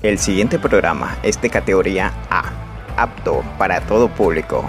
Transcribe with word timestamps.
El 0.00 0.20
siguiente 0.20 0.60
programa 0.60 1.18
es 1.24 1.42
de 1.42 1.50
categoría 1.50 2.12
A, 2.30 2.52
apto 2.96 3.42
para 3.58 3.80
todo 3.80 4.08
público. 4.08 4.64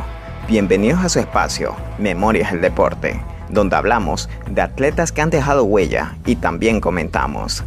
Bienvenidos 0.48 1.02
a 1.02 1.10
su 1.10 1.20
espacio, 1.20 1.76
Memorias 2.00 2.52
del 2.52 2.62
Deporte, 2.62 3.22
donde 3.48 3.76
hablamos 3.76 4.28
de 4.50 4.62
atletas 4.62 5.12
que 5.12 5.22
han 5.22 5.30
dejado 5.30 5.66
huella 5.66 6.16
y 6.26 6.38
también 6.38 6.82
comentamos. 6.82 7.64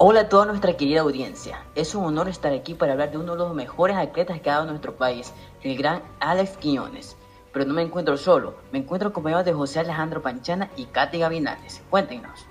Hola 0.00 0.20
a 0.20 0.28
toda 0.28 0.46
nuestra 0.46 0.76
querida 0.76 1.00
audiencia. 1.00 1.58
Es 1.74 1.92
un 1.96 2.04
honor 2.04 2.28
estar 2.28 2.52
aquí 2.52 2.74
para 2.74 2.92
hablar 2.92 3.10
de 3.10 3.18
uno 3.18 3.32
de 3.32 3.38
los 3.38 3.52
mejores 3.52 3.96
atletas 3.96 4.40
que 4.40 4.48
ha 4.48 4.52
dado 4.52 4.66
nuestro 4.66 4.94
país, 4.94 5.32
el 5.64 5.76
gran 5.76 6.02
Alex 6.20 6.56
Quiñones. 6.56 7.16
Pero 7.52 7.64
no 7.64 7.74
me 7.74 7.82
encuentro 7.82 8.16
solo, 8.16 8.54
me 8.70 8.78
encuentro 8.78 9.08
acompañado 9.08 9.42
de 9.42 9.52
José 9.52 9.80
Alejandro 9.80 10.22
Panchana 10.22 10.70
y 10.76 10.84
Katy 10.84 11.18
Gavinales. 11.18 11.82
Cuéntenos. 11.90 12.46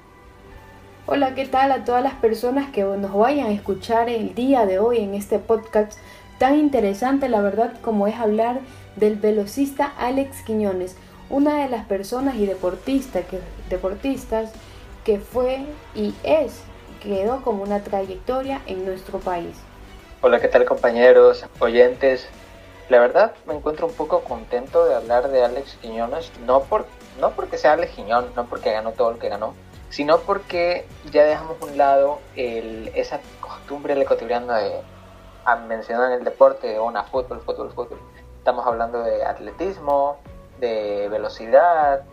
Hola, 1.05 1.35
¿qué 1.35 1.45
tal 1.45 1.71
a 1.71 1.85
todas 1.85 2.03
las 2.03 2.15
personas 2.15 2.69
que 2.71 2.83
nos 2.83 3.13
vayan 3.13 3.47
a 3.47 3.53
escuchar 3.53 4.09
el 4.09 4.35
día 4.35 4.65
de 4.65 4.79
hoy 4.79 4.97
en 4.97 5.13
este 5.13 5.39
podcast 5.39 5.97
tan 6.39 6.59
interesante, 6.59 7.29
la 7.29 7.39
verdad, 7.39 7.79
como 7.81 8.07
es 8.07 8.15
hablar 8.15 8.59
del 8.97 9.15
velocista 9.15 9.93
Alex 9.97 10.41
Quiñones, 10.41 10.97
una 11.29 11.63
de 11.63 11.69
las 11.69 11.85
personas 11.85 12.35
y 12.35 12.45
deportistas 12.45 13.25
que, 13.25 13.39
deportistas 13.69 14.51
que 15.05 15.21
fue 15.21 15.65
y 15.95 16.13
es 16.23 16.61
quedó 16.99 17.41
como 17.41 17.63
una 17.63 17.83
trayectoria 17.83 18.61
en 18.65 18.85
nuestro 18.85 19.19
país. 19.19 19.55
Hola, 20.21 20.39
¿qué 20.39 20.47
tal 20.47 20.65
compañeros, 20.65 21.45
oyentes? 21.59 22.27
La 22.89 22.99
verdad 22.99 23.33
me 23.45 23.53
encuentro 23.53 23.87
un 23.87 23.93
poco 23.93 24.21
contento 24.21 24.85
de 24.85 24.95
hablar 24.95 25.29
de 25.29 25.43
Alex 25.43 25.77
Quiñones, 25.81 26.31
no, 26.45 26.61
por, 26.61 26.85
no 27.19 27.31
porque 27.31 27.57
sea 27.57 27.73
Alex 27.73 27.93
Quiñón, 27.93 28.27
no 28.35 28.45
porque 28.45 28.71
ganó 28.71 28.93
todo 28.93 29.11
lo 29.11 29.19
que 29.19 29.29
ganó, 29.29 29.53
sino 29.89 30.19
porque 30.19 30.85
ya 31.11 31.23
dejamos 31.23 31.57
un 31.61 31.77
lado 31.77 32.19
el, 32.35 32.91
esa 32.95 33.19
costumbre 33.41 33.93
del 33.93 34.03
ecuatoriano 34.03 34.53
de 34.53 34.81
mencionar 35.67 36.11
el 36.13 36.23
deporte, 36.23 36.79
una 36.79 37.03
fútbol, 37.03 37.41
fútbol, 37.41 37.71
fútbol. 37.71 37.99
Estamos 38.37 38.65
hablando 38.65 39.03
de 39.03 39.23
atletismo, 39.23 40.17
de 40.59 41.07
velocidad, 41.09 42.03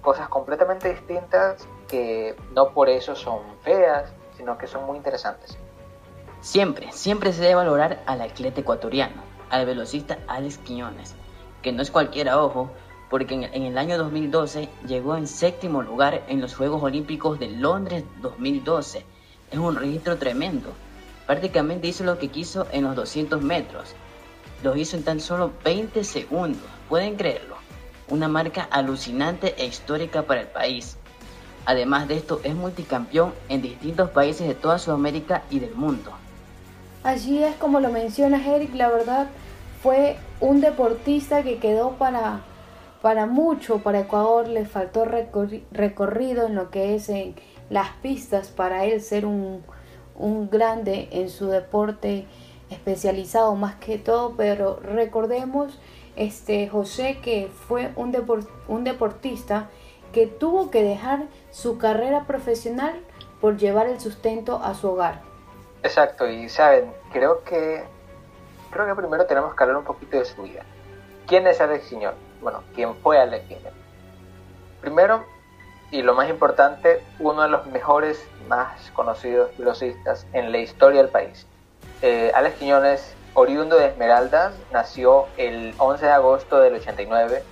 cosas 0.00 0.28
completamente 0.28 0.88
distintas 0.88 1.66
que 1.88 2.34
no 2.54 2.70
por 2.70 2.88
eso 2.88 3.14
son 3.14 3.40
feas, 3.62 4.12
sino 4.42 4.58
que 4.58 4.66
son 4.66 4.84
muy 4.86 4.96
interesantes. 4.96 5.56
Siempre, 6.40 6.90
siempre 6.90 7.32
se 7.32 7.42
debe 7.42 7.54
valorar 7.54 8.02
al 8.06 8.20
atleta 8.20 8.62
ecuatoriano, 8.62 9.22
al 9.50 9.66
velocista 9.66 10.18
Alex 10.26 10.58
Quiñones, 10.58 11.14
que 11.62 11.70
no 11.70 11.80
es 11.80 11.92
cualquiera 11.92 12.42
ojo, 12.42 12.68
porque 13.08 13.34
en 13.34 13.62
el 13.62 13.78
año 13.78 13.96
2012 13.98 14.68
llegó 14.88 15.16
en 15.16 15.28
séptimo 15.28 15.80
lugar 15.80 16.24
en 16.26 16.40
los 16.40 16.56
Juegos 16.56 16.82
Olímpicos 16.82 17.38
de 17.38 17.50
Londres 17.50 18.02
2012. 18.20 19.04
Es 19.52 19.58
un 19.60 19.76
registro 19.76 20.18
tremendo. 20.18 20.72
Prácticamente 21.28 21.86
hizo 21.86 22.02
lo 22.02 22.18
que 22.18 22.26
quiso 22.26 22.66
en 22.72 22.82
los 22.82 22.96
200 22.96 23.42
metros. 23.42 23.94
Lo 24.64 24.74
hizo 24.74 24.96
en 24.96 25.04
tan 25.04 25.20
solo 25.20 25.52
20 25.62 26.02
segundos. 26.02 26.68
¿Pueden 26.88 27.14
creerlo? 27.14 27.54
Una 28.08 28.26
marca 28.26 28.66
alucinante 28.72 29.54
e 29.56 29.66
histórica 29.66 30.22
para 30.22 30.40
el 30.40 30.48
país. 30.48 30.98
Además 31.64 32.08
de 32.08 32.16
esto, 32.16 32.40
es 32.42 32.54
multicampeón 32.54 33.32
en 33.48 33.62
distintos 33.62 34.10
países 34.10 34.48
de 34.48 34.54
toda 34.54 34.78
Sudamérica 34.78 35.42
y 35.50 35.60
del 35.60 35.74
mundo. 35.74 36.10
Así 37.04 37.42
es 37.42 37.54
como 37.56 37.80
lo 37.80 37.90
mencionas, 37.90 38.46
Eric, 38.46 38.74
la 38.74 38.88
verdad 38.88 39.28
fue 39.82 40.16
un 40.40 40.60
deportista 40.60 41.42
que 41.42 41.58
quedó 41.58 41.92
para, 41.92 42.40
para 43.00 43.26
mucho, 43.26 43.78
para 43.78 44.00
Ecuador 44.00 44.46
le 44.46 44.64
faltó 44.64 45.04
recorrido 45.04 46.46
en 46.46 46.54
lo 46.54 46.70
que 46.70 46.94
es 46.94 47.08
en 47.08 47.34
las 47.70 47.88
pistas 48.02 48.48
para 48.48 48.84
él 48.84 49.00
ser 49.00 49.26
un, 49.26 49.62
un 50.14 50.48
grande 50.48 51.08
en 51.10 51.28
su 51.28 51.48
deporte 51.48 52.26
especializado 52.70 53.54
más 53.56 53.74
que 53.76 53.98
todo, 53.98 54.34
pero 54.36 54.78
recordemos 54.80 55.78
este 56.14 56.68
José 56.68 57.18
que 57.22 57.48
fue 57.48 57.90
un, 57.96 58.14
un 58.68 58.84
deportista 58.84 59.68
que 60.12 60.26
tuvo 60.26 60.70
que 60.70 60.82
dejar 60.82 61.26
su 61.52 61.78
carrera 61.78 62.24
profesional 62.24 63.00
por 63.40 63.56
llevar 63.56 63.86
el 63.86 64.00
sustento 64.00 64.60
a 64.62 64.74
su 64.74 64.90
hogar. 64.90 65.20
Exacto, 65.84 66.28
y 66.28 66.48
saben, 66.48 66.92
creo 67.12 67.44
que 67.44 67.84
creo 68.70 68.86
que 68.86 68.94
primero 68.94 69.26
tenemos 69.26 69.54
que 69.54 69.62
hablar 69.62 69.78
un 69.78 69.84
poquito 69.84 70.18
de 70.18 70.24
su 70.24 70.42
vida. 70.42 70.62
¿Quién 71.26 71.46
es 71.46 71.60
Alex 71.60 71.88
Quiñón? 71.88 72.14
Bueno, 72.40 72.62
¿quién 72.74 72.96
fue 72.96 73.18
Alex 73.18 73.46
Quiñón? 73.46 73.74
Primero, 74.80 75.24
y 75.90 76.02
lo 76.02 76.14
más 76.14 76.28
importante, 76.30 77.04
uno 77.18 77.42
de 77.42 77.48
los 77.48 77.66
mejores, 77.66 78.26
más 78.48 78.90
conocidos 78.92 79.56
velocistas 79.58 80.26
en 80.32 80.50
la 80.50 80.58
historia 80.58 81.02
del 81.02 81.10
país. 81.10 81.46
Eh, 82.00 82.32
Alex 82.34 82.56
Quiñones, 82.56 83.14
oriundo 83.34 83.76
de 83.76 83.86
Esmeraldas, 83.86 84.54
nació 84.72 85.26
el 85.36 85.74
11 85.78 86.06
de 86.06 86.12
agosto 86.12 86.58
del 86.60 86.74
89 86.74 87.42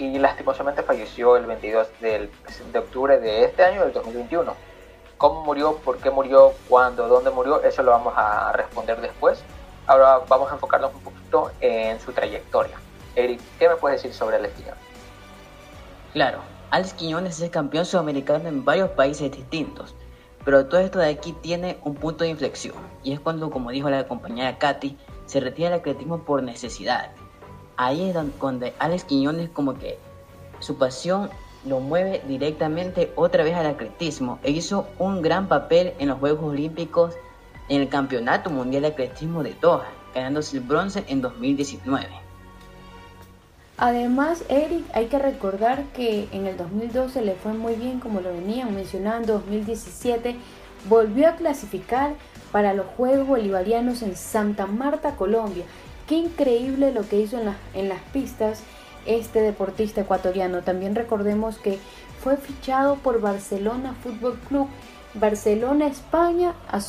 y 0.00 0.18
lastimosamente 0.18 0.82
falleció 0.82 1.36
el 1.36 1.44
22 1.46 1.88
de 2.00 2.78
octubre 2.78 3.20
de 3.20 3.44
este 3.44 3.62
año, 3.62 3.82
del 3.82 3.92
2021. 3.92 4.54
¿Cómo 5.18 5.44
murió? 5.44 5.76
¿Por 5.76 5.98
qué 5.98 6.10
murió? 6.10 6.54
¿Cuándo? 6.68 7.06
¿Dónde 7.06 7.30
murió? 7.30 7.62
Eso 7.62 7.82
lo 7.82 7.90
vamos 7.90 8.14
a 8.16 8.52
responder 8.52 9.00
después. 9.00 9.42
Ahora 9.86 10.20
vamos 10.26 10.50
a 10.50 10.54
enfocarnos 10.54 10.94
un 10.94 11.00
poquito 11.00 11.50
en 11.60 12.00
su 12.00 12.12
trayectoria. 12.12 12.76
Eric, 13.14 13.40
¿qué 13.58 13.68
me 13.68 13.76
puedes 13.76 14.02
decir 14.02 14.16
sobre 14.16 14.36
Alex 14.36 14.54
Quiñones? 14.54 14.84
Claro, 16.14 16.38
Alex 16.70 16.94
Quiñones 16.94 17.40
es 17.40 17.50
campeón 17.50 17.84
sudamericano 17.84 18.48
en 18.48 18.64
varios 18.64 18.90
países 18.90 19.30
distintos, 19.30 19.94
pero 20.44 20.66
todo 20.66 20.80
esto 20.80 20.98
de 20.98 21.10
aquí 21.10 21.32
tiene 21.34 21.78
un 21.84 21.94
punto 21.94 22.24
de 22.24 22.30
inflexión, 22.30 22.76
y 23.02 23.12
es 23.12 23.20
cuando, 23.20 23.50
como 23.50 23.70
dijo 23.70 23.90
la 23.90 24.08
compañera 24.08 24.56
Katy, 24.58 24.96
se 25.26 25.40
retira 25.40 25.68
el 25.68 25.74
atletismo 25.74 26.24
por 26.24 26.42
necesidad, 26.42 27.10
ahí 27.76 28.08
es 28.08 28.14
donde 28.14 28.74
Alex 28.78 29.04
Quiñones 29.04 29.50
como 29.50 29.78
que 29.78 29.98
su 30.58 30.76
pasión 30.76 31.30
lo 31.64 31.80
mueve 31.80 32.22
directamente 32.26 33.12
otra 33.16 33.44
vez 33.44 33.54
al 33.54 33.66
atletismo 33.66 34.38
e 34.42 34.50
hizo 34.50 34.86
un 34.98 35.22
gran 35.22 35.48
papel 35.48 35.94
en 35.98 36.08
los 36.08 36.18
Juegos 36.18 36.44
Olímpicos 36.44 37.14
en 37.68 37.82
el 37.82 37.88
Campeonato 37.88 38.50
Mundial 38.50 38.82
de 38.82 38.88
Atletismo 38.88 39.42
de 39.42 39.54
Doha, 39.60 39.86
ganándose 40.14 40.56
el 40.56 40.62
bronce 40.62 41.04
en 41.08 41.20
2019. 41.20 42.06
Además, 43.76 44.44
Eric, 44.48 44.84
hay 44.92 45.06
que 45.06 45.18
recordar 45.18 45.84
que 45.94 46.28
en 46.32 46.46
el 46.46 46.56
2012 46.56 47.22
le 47.22 47.34
fue 47.34 47.54
muy 47.54 47.76
bien, 47.76 48.00
como 48.00 48.20
lo 48.20 48.30
venían 48.30 48.74
mencionando, 48.74 49.34
2017 49.34 50.36
volvió 50.88 51.28
a 51.28 51.36
clasificar 51.36 52.14
para 52.52 52.74
los 52.74 52.86
Juegos 52.96 53.26
Bolivarianos 53.26 54.02
en 54.02 54.16
Santa 54.16 54.66
Marta, 54.66 55.16
Colombia, 55.16 55.64
Qué 56.10 56.16
increíble 56.16 56.90
lo 56.90 57.08
que 57.08 57.20
hizo 57.20 57.40
en, 57.40 57.54
en 57.72 57.88
las 57.88 58.00
pistas 58.12 58.64
este 59.06 59.42
deportista 59.42 60.00
ecuatoriano. 60.00 60.62
También 60.62 60.96
recordemos 60.96 61.56
que 61.56 61.78
fue 62.20 62.36
fichado 62.36 62.96
por 62.96 63.20
Barcelona 63.20 63.94
Fútbol 64.02 64.36
Club, 64.48 64.66
Barcelona, 65.14 65.86
España, 65.86 66.56
a, 66.66 66.80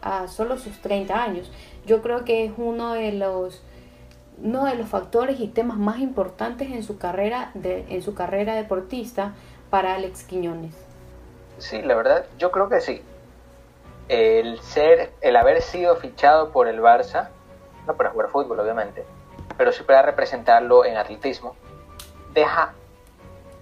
a 0.00 0.28
solo 0.28 0.58
sus 0.58 0.80
30 0.80 1.20
años. 1.20 1.50
Yo 1.86 2.02
creo 2.02 2.24
que 2.24 2.44
es 2.44 2.52
uno 2.56 2.92
de 2.92 3.10
los 3.10 3.64
uno 4.40 4.66
de 4.66 4.76
los 4.76 4.88
factores 4.88 5.40
y 5.40 5.48
temas 5.48 5.78
más 5.78 5.98
importantes 5.98 6.70
en 6.70 6.84
su 6.84 6.98
carrera 6.98 7.50
de, 7.54 7.84
en 7.88 8.00
su 8.00 8.14
carrera 8.14 8.54
deportista 8.54 9.34
para 9.70 9.96
Alex 9.96 10.22
Quiñones. 10.22 10.76
Sí, 11.58 11.82
la 11.82 11.96
verdad, 11.96 12.26
yo 12.38 12.52
creo 12.52 12.68
que 12.68 12.80
sí. 12.80 13.02
El 14.06 14.60
ser, 14.60 15.10
el 15.20 15.34
haber 15.34 15.62
sido 15.62 15.96
fichado 15.96 16.52
por 16.52 16.68
el 16.68 16.80
Barça 16.80 17.30
no 17.88 17.96
para 17.96 18.10
jugar 18.10 18.28
fútbol 18.28 18.60
obviamente, 18.60 19.04
pero 19.56 19.72
sí 19.72 19.82
para 19.82 20.02
representarlo 20.02 20.84
en 20.84 20.96
atletismo, 20.96 21.56
deja, 22.32 22.74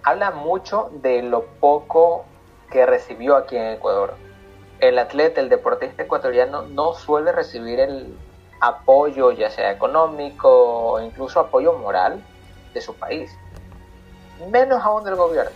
habla 0.03 0.33
mucho 0.33 0.91
de 0.93 1.23
lo 1.23 1.45
poco 1.61 2.27
que 2.71 2.85
recibió 2.85 3.37
aquí 3.37 3.57
en 3.57 3.69
Ecuador. 3.69 4.15
El 4.81 4.99
atleta, 4.99 5.41
el 5.41 5.49
deportista 5.49 6.03
ecuatoriano 6.03 6.63
no 6.63 6.93
suele 6.93 7.33
recibir 7.33 7.81
el 7.81 8.19
apoyo, 8.61 9.31
ya 9.33 9.49
sea 9.49 9.71
económico 9.71 10.49
o 10.51 11.01
incluso 11.01 11.41
apoyo 11.41 11.73
moral 11.75 12.23
de 12.75 12.81
su 12.81 12.95
país, 12.95 13.31
menos 14.51 14.83
aún 14.83 15.05
del 15.05 15.15
gobierno. 15.15 15.53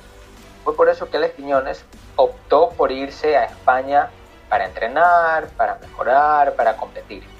Fue 0.64 0.74
por 0.74 0.88
eso 0.88 1.10
que 1.10 1.16
Alex 1.16 1.34
Quiñones 1.34 1.84
optó 2.16 2.70
por 2.70 2.92
irse 2.92 3.36
a 3.36 3.44
España 3.44 4.10
para 4.48 4.66
entrenar, 4.66 5.48
para 5.56 5.76
mejorar, 5.76 6.54
para 6.54 6.76
competir. 6.76 7.39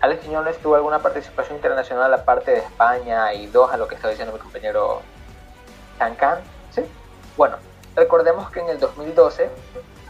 Alex 0.00 0.22
Quiñones 0.22 0.58
tuvo 0.58 0.76
alguna 0.76 1.00
participación 1.00 1.56
internacional 1.56 2.12
aparte 2.14 2.52
de 2.52 2.58
España 2.58 3.32
y 3.34 3.46
dos 3.48 3.72
a 3.72 3.76
lo 3.76 3.88
que 3.88 3.96
está 3.96 4.08
diciendo 4.08 4.32
mi 4.32 4.38
compañero 4.38 5.02
Cancan. 5.98 6.38
¿Sí? 6.70 6.82
Bueno, 7.36 7.56
recordemos 7.96 8.50
que 8.50 8.60
en 8.60 8.68
el 8.68 8.78
2012 8.78 9.50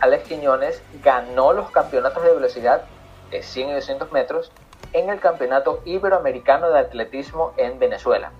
Alex 0.00 0.28
Quiñones 0.28 0.82
ganó 1.02 1.52
los 1.52 1.70
campeonatos 1.70 2.22
de 2.22 2.34
velocidad 2.34 2.82
de 3.30 3.42
100 3.42 3.70
y 3.70 3.72
200 3.74 4.12
metros 4.12 4.52
en 4.92 5.10
el 5.10 5.20
Campeonato 5.20 5.80
Iberoamericano 5.84 6.70
de 6.70 6.78
Atletismo 6.80 7.52
en 7.56 7.78
Venezuela. 7.78 8.32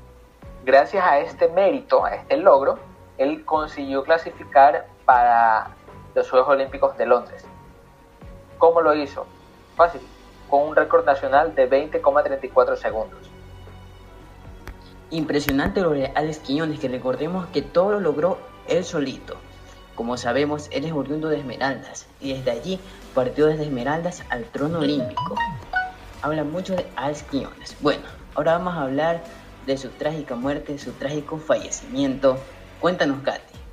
Gracias 0.65 1.05
a 1.05 1.19
este 1.19 1.49
mérito, 1.49 2.05
a 2.05 2.15
este 2.15 2.37
logro, 2.37 2.79
él 3.17 3.45
consiguió 3.45 4.05
clasificar 4.05 4.87
para 5.05 5.71
los 6.15 6.31
Juegos 6.31 6.49
Olímpicos 6.49 6.97
de 6.97 7.07
Londres. 7.07 7.45
¿Cómo 8.59 8.81
lo 8.81 8.95
hizo? 8.95 9.27
Fácil, 9.77 10.01
con 10.49 10.69
un 10.69 10.77
récord 10.77 11.05
nacional 11.05 11.55
de 11.55 11.69
20,34 11.69 12.77
segundos. 12.77 13.19
Impresionante 15.11 15.81
lo 15.81 15.91
de 15.91 16.13
Alex 16.15 16.39
Quiñones, 16.41 16.79
que 16.79 16.89
recordemos 16.89 17.47
que 17.47 17.63
todo 17.63 17.93
lo 17.93 18.01
logró 18.01 18.39
él 18.69 18.85
solito. 18.85 19.37
Como 19.95 20.17
sabemos, 20.17 20.69
él 20.71 20.85
es 20.85 20.93
oriundo 20.93 21.29
de 21.29 21.39
Esmeraldas 21.39 22.07
y 22.21 22.35
desde 22.35 22.51
allí 22.51 22.81
partió 23.15 23.47
desde 23.47 23.65
Esmeraldas 23.65 24.23
al 24.31 24.45
trono 24.45 24.81
olímpico. 24.81 25.35
Habla 26.23 26.45
mucho 26.45 26.77
de 26.77 26.87
Alex 26.97 27.23
Quiñones. 27.25 27.77
Bueno, 27.81 28.03
ahora 28.35 28.59
vamos 28.59 28.75
a 28.75 28.83
hablar 28.83 29.23
de 29.67 29.77
su 29.77 29.89
trágica 29.89 30.35
muerte, 30.35 30.79
su 30.79 30.93
trágico 30.93 31.39
fallecimiento. 31.39 32.39
Cuéntanos, 32.81 33.23
Katy. 33.23 33.68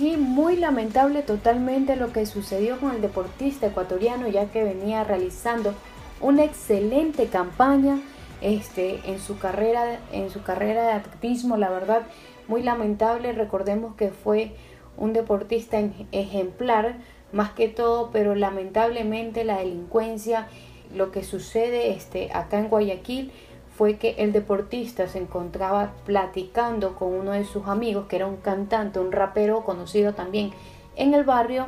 Sí, 0.00 0.16
muy 0.16 0.56
lamentable 0.56 1.20
totalmente 1.20 1.94
lo 1.94 2.10
que 2.10 2.24
sucedió 2.24 2.80
con 2.80 2.94
el 2.94 3.02
deportista 3.02 3.66
ecuatoriano, 3.66 4.28
ya 4.28 4.46
que 4.46 4.64
venía 4.64 5.04
realizando 5.04 5.74
una 6.22 6.42
excelente 6.42 7.26
campaña 7.26 8.00
este, 8.40 9.00
en, 9.04 9.20
su 9.20 9.38
carrera, 9.38 10.00
en 10.10 10.30
su 10.30 10.42
carrera 10.42 10.84
de 10.84 10.92
atletismo. 10.92 11.58
La 11.58 11.68
verdad, 11.68 12.00
muy 12.48 12.62
lamentable. 12.62 13.34
Recordemos 13.34 13.94
que 13.94 14.08
fue 14.08 14.52
un 14.96 15.12
deportista 15.12 15.78
ejemplar 16.12 16.96
más 17.30 17.50
que 17.50 17.68
todo, 17.68 18.08
pero 18.10 18.34
lamentablemente 18.34 19.44
la 19.44 19.58
delincuencia, 19.58 20.48
lo 20.96 21.12
que 21.12 21.22
sucede 21.22 21.90
este, 21.90 22.30
acá 22.32 22.58
en 22.58 22.68
Guayaquil 22.68 23.32
fue 23.80 23.96
que 23.96 24.10
el 24.18 24.34
deportista 24.34 25.08
se 25.08 25.16
encontraba 25.16 25.92
platicando 26.04 26.96
con 26.96 27.14
uno 27.14 27.30
de 27.30 27.46
sus 27.46 27.66
amigos, 27.66 28.08
que 28.08 28.16
era 28.16 28.26
un 28.26 28.36
cantante, 28.36 29.00
un 29.00 29.10
rapero 29.10 29.64
conocido 29.64 30.12
también 30.12 30.52
en 30.96 31.14
el 31.14 31.24
barrio, 31.24 31.66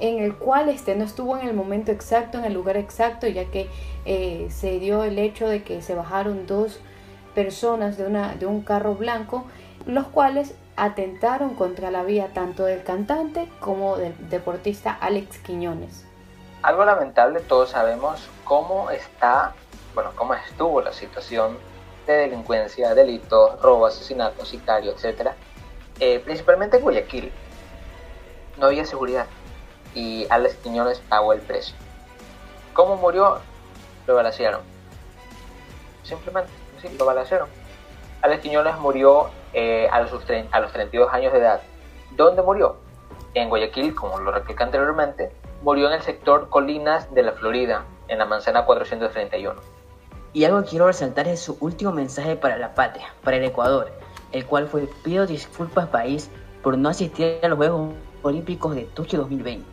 en 0.00 0.18
el 0.18 0.34
cual 0.34 0.68
este 0.68 0.96
no 0.96 1.04
estuvo 1.04 1.38
en 1.38 1.46
el 1.46 1.54
momento 1.54 1.92
exacto, 1.92 2.38
en 2.38 2.44
el 2.44 2.54
lugar 2.54 2.76
exacto, 2.76 3.28
ya 3.28 3.44
que 3.44 3.68
eh, 4.04 4.48
se 4.50 4.80
dio 4.80 5.04
el 5.04 5.16
hecho 5.16 5.46
de 5.46 5.62
que 5.62 5.80
se 5.80 5.94
bajaron 5.94 6.48
dos 6.48 6.80
personas 7.36 7.96
de, 7.96 8.08
una, 8.08 8.34
de 8.34 8.46
un 8.46 8.62
carro 8.62 8.96
blanco, 8.96 9.44
los 9.86 10.08
cuales 10.08 10.56
atentaron 10.74 11.54
contra 11.54 11.92
la 11.92 12.02
vida 12.02 12.30
tanto 12.34 12.64
del 12.64 12.82
cantante 12.82 13.48
como 13.60 13.96
del 13.96 14.28
deportista 14.28 14.90
Alex 14.90 15.38
Quiñones. 15.38 16.04
Algo 16.62 16.84
lamentable, 16.84 17.38
todos 17.38 17.70
sabemos 17.70 18.28
cómo 18.42 18.90
está, 18.90 19.54
bueno, 19.94 20.12
cómo 20.14 20.34
estuvo 20.34 20.80
la 20.80 20.92
situación 20.92 21.58
de 22.06 22.12
delincuencia, 22.14 22.94
delitos, 22.94 23.60
robo, 23.60 23.86
asesinato, 23.86 24.44
sicario, 24.44 24.92
etc. 24.92 25.30
Eh, 26.00 26.20
principalmente 26.20 26.76
en 26.76 26.82
Guayaquil. 26.82 27.32
No 28.58 28.66
había 28.66 28.84
seguridad 28.84 29.26
y 29.94 30.26
Alex 30.30 30.56
Quiñones 30.56 31.00
pagó 31.00 31.32
el 31.32 31.40
precio. 31.40 31.74
¿Cómo 32.72 32.96
murió? 32.96 33.38
Lo 34.06 34.14
balacearon. 34.14 34.62
Simplemente, 36.02 36.50
sí, 36.80 36.88
lo 36.98 37.04
balacearon. 37.04 37.48
Alex 38.22 38.42
Quiñones 38.42 38.76
murió 38.78 39.30
eh, 39.52 39.88
a, 39.90 40.00
los, 40.00 40.12
a 40.50 40.60
los 40.60 40.72
32 40.72 41.12
años 41.12 41.32
de 41.32 41.38
edad. 41.38 41.60
¿Dónde 42.12 42.42
murió? 42.42 42.76
En 43.34 43.48
Guayaquil, 43.48 43.94
como 43.94 44.18
lo 44.18 44.32
replica 44.32 44.64
anteriormente, 44.64 45.32
murió 45.62 45.88
en 45.88 45.94
el 45.94 46.02
sector 46.02 46.48
Colinas 46.48 47.12
de 47.14 47.22
la 47.22 47.32
Florida, 47.32 47.84
en 48.08 48.18
la 48.18 48.26
manzana 48.26 48.64
431. 48.64 49.60
Y 50.34 50.44
algo 50.44 50.62
que 50.62 50.70
quiero 50.70 50.86
resaltar 50.86 51.28
es 51.28 51.40
su 51.40 51.58
último 51.60 51.92
mensaje 51.92 52.36
para 52.36 52.56
la 52.56 52.74
patria, 52.74 53.08
para 53.22 53.36
el 53.36 53.44
Ecuador, 53.44 53.92
el 54.32 54.46
cual 54.46 54.66
fue 54.66 54.88
pido 55.04 55.26
disculpas 55.26 55.88
país 55.88 56.30
por 56.62 56.78
no 56.78 56.88
asistir 56.88 57.38
a 57.42 57.48
los 57.48 57.58
Juegos 57.58 57.92
Olímpicos 58.22 58.74
de 58.74 58.84
Tokio 58.84 59.18
2020. 59.20 59.64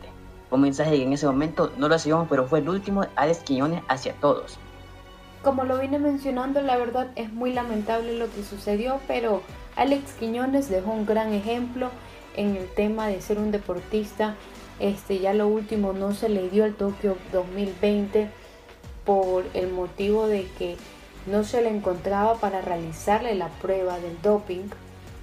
Un 0.50 0.60
mensaje 0.60 0.96
que 0.96 1.02
en 1.02 1.14
ese 1.14 1.26
momento 1.26 1.72
no 1.78 1.88
lo 1.88 1.94
hacíamos, 1.94 2.28
pero 2.28 2.46
fue 2.46 2.58
el 2.58 2.68
último 2.68 3.06
Alex 3.16 3.38
Quiñones 3.38 3.82
hacia 3.88 4.12
todos. 4.14 4.58
Como 5.42 5.64
lo 5.64 5.78
vine 5.78 5.98
mencionando, 5.98 6.60
la 6.60 6.76
verdad 6.76 7.08
es 7.16 7.32
muy 7.32 7.54
lamentable 7.54 8.18
lo 8.18 8.30
que 8.30 8.42
sucedió, 8.42 9.00
pero 9.08 9.40
Alex 9.76 10.12
Quiñones 10.18 10.68
dejó 10.68 10.90
un 10.90 11.06
gran 11.06 11.32
ejemplo 11.32 11.88
en 12.36 12.56
el 12.56 12.68
tema 12.68 13.06
de 13.06 13.22
ser 13.22 13.38
un 13.38 13.50
deportista. 13.50 14.34
Este, 14.78 15.20
ya 15.20 15.32
lo 15.32 15.48
último 15.48 15.94
no 15.94 16.12
se 16.12 16.28
le 16.28 16.50
dio 16.50 16.64
al 16.64 16.74
Tokio 16.74 17.16
2020 17.32 18.39
por 19.10 19.44
el 19.54 19.72
motivo 19.72 20.28
de 20.28 20.46
que 20.56 20.76
no 21.26 21.42
se 21.42 21.62
le 21.62 21.68
encontraba 21.68 22.34
para 22.36 22.60
realizarle 22.60 23.34
la 23.34 23.48
prueba 23.48 23.98
del 23.98 24.22
doping. 24.22 24.68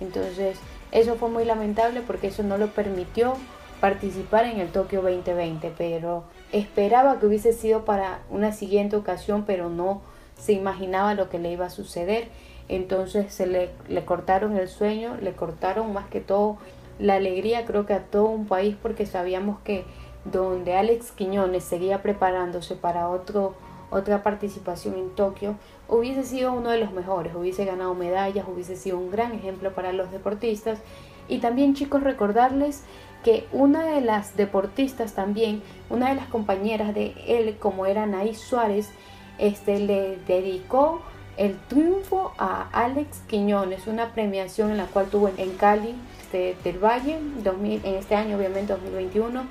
Entonces, 0.02 0.58
eso 0.92 1.16
fue 1.16 1.30
muy 1.30 1.46
lamentable 1.46 2.02
porque 2.02 2.28
eso 2.28 2.44
no 2.44 2.58
lo 2.58 2.68
permitió 2.68 3.36
participar 3.80 4.44
en 4.44 4.60
el 4.60 4.74
Tokio 4.74 5.02
2020, 5.02 5.74
pero 5.78 6.26
esperaba 6.52 7.18
que 7.18 7.28
hubiese 7.28 7.54
sido 7.54 7.86
para 7.86 8.20
una 8.30 8.52
siguiente 8.52 8.98
ocasión, 8.98 9.46
pero 9.48 9.70
no 9.70 10.02
se 10.38 10.52
imaginaba 10.52 11.14
lo 11.14 11.30
que 11.30 11.40
le 11.40 11.54
iba 11.54 11.68
a 11.68 11.70
suceder 11.70 12.28
entonces 12.70 13.34
se 13.34 13.48
le, 13.48 13.70
le 13.88 14.04
cortaron 14.04 14.58
el 14.58 14.68
sueño, 14.68 15.16
le 15.22 15.32
cortaron 15.34 15.94
más 15.94 16.08
que 16.08 16.20
todo 16.20 16.58
la 17.00 17.16
alegría 17.16 17.66
creo 17.66 17.86
que 17.86 17.94
a 17.94 18.04
todo 18.04 18.26
un 18.26 18.48
país 18.48 18.76
porque 18.82 19.06
sabíamos 19.06 19.60
que 19.60 19.86
donde 20.26 20.76
Alex 20.76 21.12
Quiñones 21.12 21.64
seguía 21.64 22.02
preparándose 22.02 22.76
para 22.76 23.08
otro, 23.10 23.56
otra 23.90 24.24
participación 24.24 24.96
en 24.96 25.10
Tokio, 25.12 25.56
hubiese 25.88 26.24
sido 26.24 26.54
uno 26.54 26.70
de 26.70 26.80
los 26.80 26.92
mejores, 26.92 27.36
hubiese 27.36 27.66
ganado 27.66 27.94
medallas, 27.94 28.46
hubiese 28.48 28.76
sido 28.76 28.98
un 28.98 29.12
gran 29.12 29.34
ejemplo 29.34 29.74
para 29.74 29.94
los 29.94 30.12
deportistas. 30.12 30.80
Y 31.30 31.40
también 31.40 31.74
chicos 31.74 32.04
recordarles 32.04 32.84
que 33.24 33.48
una 33.52 33.84
de 33.84 34.02
las 34.02 34.38
deportistas 34.38 35.14
también, 35.14 35.62
una 35.90 36.10
de 36.10 36.16
las 36.16 36.28
compañeras 36.28 36.94
de 36.94 37.14
él, 37.28 37.58
como 37.60 37.86
era 37.86 38.04
Anaís 38.04 38.40
Suárez, 38.40 38.90
este, 39.38 39.80
le 39.80 40.18
dedicó 40.28 41.02
el 41.38 41.56
triunfo 41.68 42.34
a 42.38 42.68
Alex 42.72 43.20
Quiñones, 43.28 43.88
una 43.88 44.14
premiación 44.14 44.72
en 44.72 44.78
la 44.78 44.86
cual 44.86 45.08
tuvo 45.08 45.30
en 45.38 45.52
Cali 45.52 45.96
este, 46.22 46.58
del 46.64 46.80
Valle, 46.84 47.18
en 47.18 47.96
este 47.96 48.16
año 48.16 48.38
obviamente 48.38 48.74
2021, 48.74 49.44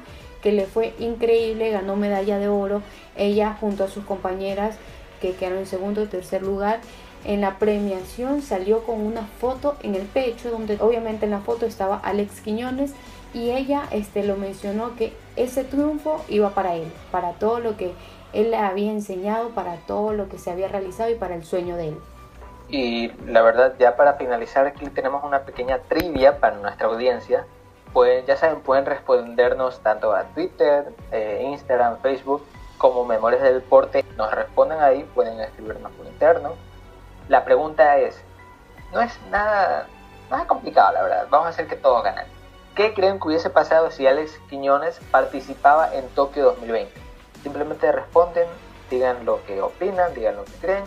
que 0.47 0.53
le 0.53 0.67
fue 0.67 0.95
increíble, 1.01 1.73
ganó 1.73 1.97
medalla 1.97 2.39
de 2.39 2.47
oro, 2.47 2.81
ella 3.17 3.57
junto 3.61 3.83
a 3.83 3.89
sus 3.89 4.05
compañeras 4.05 4.77
que 5.21 5.35
quedaron 5.35 5.59
en 5.59 5.67
segundo 5.67 6.05
y 6.05 6.07
tercer 6.07 6.43
lugar. 6.43 6.79
En 7.25 7.41
la 7.41 7.59
premiación 7.59 8.43
salió 8.43 8.85
con 8.85 9.01
una 9.01 9.23
foto 9.41 9.75
en 9.83 9.97
el 9.97 10.03
pecho, 10.03 10.53
donde 10.53 10.77
obviamente 10.81 11.25
en 11.25 11.33
la 11.33 11.41
foto 11.41 11.67
estaba 11.67 11.97
Alex 11.97 12.43
Quiñones 12.43 12.93
y 13.35 13.51
ella 13.51 13.89
este, 13.91 14.23
lo 14.23 14.37
mencionó 14.37 14.95
que 14.95 15.13
ese 15.35 15.65
triunfo 15.65 16.25
iba 16.29 16.51
para 16.51 16.77
él, 16.77 16.93
para 17.11 17.33
todo 17.33 17.59
lo 17.59 17.77
que 17.77 17.91
él 18.33 18.53
le 18.53 18.57
había 18.57 18.93
enseñado 18.93 19.49
para 19.49 19.75
todo 19.79 20.13
lo 20.13 20.29
que 20.29 20.39
se 20.39 20.53
había 20.53 20.69
realizado 20.69 21.11
y 21.11 21.17
para 21.17 21.35
el 21.35 21.45
sueño 21.45 21.77
de 21.77 21.89
él. 21.89 21.97
Y 22.69 23.09
la 23.29 23.43
verdad, 23.43 23.75
ya 23.81 23.97
para 23.97 24.15
finalizar, 24.15 24.65
aquí 24.65 24.87
tenemos 24.91 25.25
una 25.25 25.41
pequeña 25.41 25.81
trivia 25.89 26.39
para 26.39 26.57
nuestra 26.59 26.87
audiencia. 26.87 27.47
Pues 27.97 28.27
ya 28.27 28.37
saben, 28.37 28.61
pueden 28.61 28.85
respondernos 28.85 29.81
tanto 29.81 30.15
a 30.15 30.25
Twitter, 30.25 30.93
eh, 31.13 31.41
Instagram, 31.47 31.97
Facebook, 32.03 32.45
como 32.77 33.07
Memorias 33.07 33.41
del 33.41 33.55
Deporte. 33.55 34.05
Nos 34.19 34.31
responden 34.33 34.83
ahí, 34.83 35.03
pueden 35.15 35.41
escribirnos 35.41 35.91
por 35.93 36.05
interno. 36.05 36.57
La 37.31 37.47
pregunta 37.47 37.97
es, 37.97 38.21
no 38.93 39.01
es 39.01 39.19
nada, 39.31 39.87
nada 40.31 40.47
complicado, 40.47 40.93
la 40.93 41.03
verdad. 41.05 41.27
Vamos 41.31 41.47
a 41.47 41.49
hacer 41.49 41.69
que 41.69 41.77
todos 41.77 42.05
ganen. 42.05 42.27
¿Qué 42.75 42.93
creen 42.93 43.19
que 43.19 43.29
hubiese 43.29 43.49
pasado 43.49 43.91
si 43.91 44.07
Alex 44.07 44.39
Quiñones 44.51 45.01
participaba 45.11 45.95
en 45.95 46.07
Tokio 46.11 46.45
2020? 46.45 46.93
Simplemente 47.43 47.91
responden, 47.93 48.47
digan 48.91 49.25
lo 49.25 49.43
que 49.47 49.63
opinan, 49.63 50.13
digan 50.13 50.37
lo 50.37 50.45
que 50.45 50.53
creen 50.61 50.85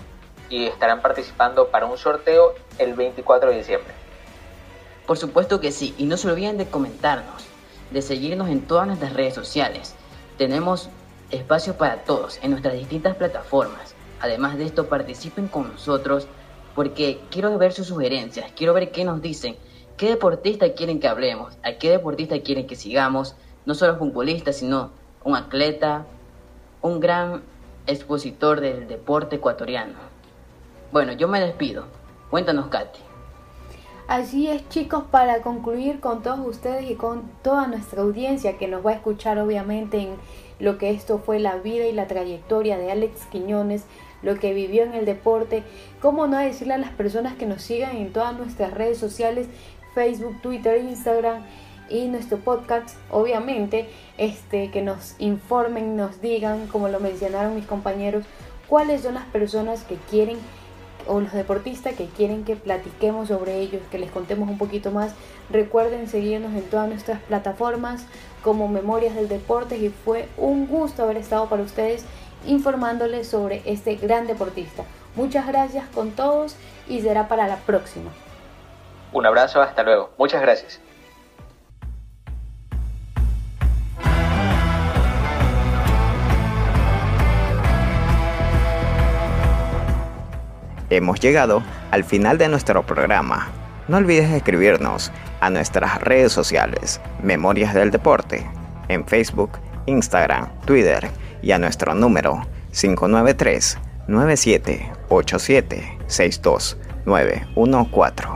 y 0.48 0.68
estarán 0.68 1.02
participando 1.02 1.70
para 1.70 1.88
un 1.88 1.98
sorteo 1.98 2.54
el 2.78 2.94
24 2.94 3.50
de 3.50 3.58
diciembre. 3.58 4.09
Por 5.10 5.18
supuesto 5.18 5.60
que 5.60 5.72
sí, 5.72 5.96
y 5.98 6.06
no 6.06 6.18
se 6.18 6.30
olviden 6.30 6.60
de 6.60 6.68
comentarnos, 6.68 7.44
de 7.90 8.04
seguirnos 8.04 8.48
en 8.48 8.62
todas 8.62 8.86
nuestras 8.86 9.14
redes 9.14 9.34
sociales. 9.34 9.96
Tenemos 10.38 10.88
espacio 11.32 11.78
para 11.78 12.04
todos 12.04 12.38
en 12.44 12.52
nuestras 12.52 12.76
distintas 12.76 13.16
plataformas. 13.16 13.96
Además 14.20 14.60
de 14.60 14.66
esto, 14.66 14.88
participen 14.88 15.48
con 15.48 15.72
nosotros 15.72 16.28
porque 16.76 17.20
quiero 17.32 17.58
ver 17.58 17.74
sus 17.74 17.88
sugerencias, 17.88 18.52
quiero 18.56 18.76
ver 18.76 18.92
qué 18.92 19.04
nos 19.04 19.20
dicen, 19.20 19.58
qué 19.98 20.10
deportista 20.10 20.74
quieren 20.74 21.00
que 21.00 21.08
hablemos, 21.08 21.58
a 21.64 21.80
qué 21.80 21.90
deportista 21.90 22.40
quieren 22.42 22.68
que 22.68 22.76
sigamos, 22.76 23.36
no 23.66 23.74
solo 23.74 23.98
futbolistas, 23.98 24.58
sino 24.58 24.92
un 25.24 25.36
atleta, 25.36 26.06
un 26.84 27.00
gran 27.00 27.42
expositor 27.88 28.62
del 28.62 28.88
deporte 28.88 29.38
ecuatoriano. 29.38 29.96
Bueno, 30.92 31.14
yo 31.14 31.28
me 31.28 31.42
despido. 31.42 31.86
Cuéntanos, 32.30 32.68
Katy. 32.68 33.09
Así 34.10 34.48
es 34.50 34.68
chicos, 34.70 35.04
para 35.12 35.44
concluir 35.44 36.00
con 36.00 36.24
todos 36.24 36.40
ustedes 36.40 36.90
y 36.90 36.96
con 36.96 37.30
toda 37.44 37.68
nuestra 37.68 38.02
audiencia 38.02 38.58
que 38.58 38.68
nos 38.68 38.84
va 38.84 38.90
a 38.90 38.96
escuchar 38.96 39.38
obviamente 39.38 40.00
en 40.00 40.16
lo 40.58 40.80
que 40.80 40.90
esto 40.90 41.20
fue 41.20 41.38
la 41.38 41.58
vida 41.58 41.86
y 41.86 41.92
la 41.92 42.08
trayectoria 42.08 42.80
de 42.80 42.92
Alex 42.92 43.28
Quiñones, 43.28 43.84
lo 44.24 44.40
que 44.40 44.56
vivió 44.56 44.82
en 44.82 44.96
el 44.96 45.06
deporte, 45.06 45.62
cómo 46.02 46.26
no 46.26 46.40
decirle 46.40 46.74
a 46.74 46.80
las 46.80 46.90
personas 46.90 47.36
que 47.36 47.46
nos 47.46 47.62
sigan 47.62 47.98
en 47.98 48.12
todas 48.12 48.36
nuestras 48.36 48.74
redes 48.74 48.98
sociales, 48.98 49.46
Facebook, 49.94 50.42
Twitter, 50.42 50.82
Instagram 50.82 51.46
y 51.88 52.08
nuestro 52.08 52.40
podcast, 52.40 52.98
obviamente, 53.12 53.88
este, 54.18 54.72
que 54.72 54.82
nos 54.82 55.18
informen, 55.20 55.96
nos 55.96 56.20
digan, 56.20 56.66
como 56.66 56.88
lo 56.88 57.00
mencionaron 57.00 57.54
mis 57.54 57.68
compañeros, 57.68 58.26
cuáles 58.68 59.02
son 59.02 59.14
las 59.14 59.26
personas 59.26 59.84
que 59.84 59.98
quieren 60.10 60.40
o 61.10 61.20
los 61.20 61.34
deportistas 61.34 61.96
que 61.96 62.06
quieren 62.06 62.46
que 62.46 62.56
platiquemos 62.56 63.28
sobre 63.30 63.60
ellos, 63.60 63.82
que 63.92 63.98
les 63.98 64.12
contemos 64.12 64.48
un 64.48 64.58
poquito 64.58 64.92
más. 64.92 65.14
Recuerden 65.50 66.08
seguirnos 66.08 66.54
en 66.54 66.64
todas 66.70 66.88
nuestras 66.88 67.20
plataformas 67.24 68.06
como 68.44 68.68
Memorias 68.68 69.16
del 69.16 69.28
Deporte 69.28 69.78
y 69.78 69.90
fue 69.90 70.30
un 70.38 70.68
gusto 70.68 71.04
haber 71.04 71.18
estado 71.18 71.48
para 71.50 71.64
ustedes 71.64 72.06
informándoles 72.46 73.28
sobre 73.28 73.62
este 73.66 73.96
gran 73.96 74.28
deportista. 74.28 74.84
Muchas 75.16 75.48
gracias 75.48 75.88
con 75.90 76.12
todos 76.12 76.56
y 76.88 77.02
será 77.02 77.28
para 77.28 77.48
la 77.48 77.58
próxima. 77.58 78.12
Un 79.12 79.26
abrazo, 79.26 79.62
hasta 79.62 79.84
luego. 79.84 80.12
Muchas 80.18 80.42
gracias. 80.42 80.80
Hemos 90.90 91.20
llegado 91.20 91.64
al 91.92 92.04
final 92.04 92.38
de 92.38 92.50
nuestro 92.50 92.86
programa. 92.86 93.50
No 93.88 93.98
olvides 93.98 94.32
escribirnos 94.32 95.12
a 95.40 95.50
nuestras 95.50 96.02
redes 96.02 96.32
sociales, 96.32 97.02
Memorias 97.22 97.74
del 97.74 97.92
Deporte, 97.92 98.46
en 98.88 99.06
Facebook, 99.06 99.52
Instagram, 99.86 100.50
Twitter 100.66 101.10
y 101.42 101.52
a 101.52 101.60
nuestro 101.60 101.96
número 101.96 102.46
593 102.72 103.78
9787 104.08 105.98
62914. 106.08 108.28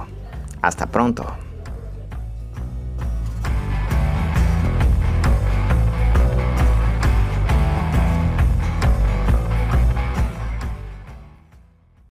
Hasta 0.61 0.85
pronto. 0.85 1.42